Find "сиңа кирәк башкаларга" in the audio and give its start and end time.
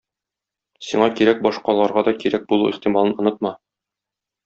0.87-2.05